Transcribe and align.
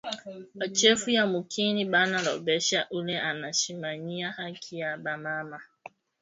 Bachefu 0.55 1.09
ya 1.09 1.25
mukini 1.27 1.85
bana 1.85 2.21
lombesha 2.21 2.87
ule 2.89 3.19
ana 3.21 3.53
shimamiya 3.53 4.31
haki 4.31 4.79
ya 4.79 4.97
ba 4.97 5.17
mama 5.17 5.61